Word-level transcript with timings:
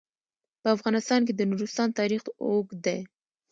په 0.61 0.67
افغانستان 0.75 1.21
کې 1.27 1.33
د 1.35 1.41
نورستان 1.51 1.89
تاریخ 1.99 2.23
اوږد 2.43 2.77
دی. 2.85 2.99